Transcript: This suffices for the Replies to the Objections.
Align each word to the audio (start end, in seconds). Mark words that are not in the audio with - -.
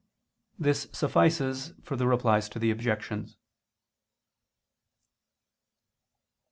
This 0.57 0.87
suffices 0.91 1.73
for 1.83 1.95
the 1.95 2.07
Replies 2.07 2.49
to 2.49 2.57
the 2.57 2.71
Objections. 2.71 3.37